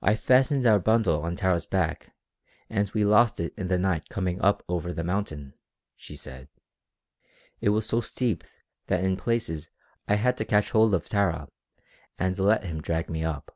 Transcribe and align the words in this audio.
"I 0.00 0.14
fastened 0.16 0.64
our 0.64 0.78
bundle 0.78 1.20
on 1.24 1.36
Tara's 1.36 1.66
back 1.66 2.14
and 2.70 2.88
we 2.92 3.04
lost 3.04 3.38
it 3.38 3.52
in 3.54 3.68
the 3.68 3.78
night 3.78 4.08
coming 4.08 4.40
up 4.40 4.62
over 4.66 4.94
the 4.94 5.04
mountain," 5.04 5.52
she 5.94 6.16
said. 6.16 6.48
"It 7.60 7.68
was 7.68 7.84
so 7.84 8.00
steep 8.00 8.44
that 8.86 9.04
in 9.04 9.18
places 9.18 9.68
I 10.08 10.14
had 10.14 10.38
to 10.38 10.46
catch 10.46 10.70
hold 10.70 10.94
of 10.94 11.06
Tara 11.06 11.48
and 12.18 12.38
let 12.38 12.64
him 12.64 12.80
drag 12.80 13.10
me 13.10 13.22
up." 13.22 13.54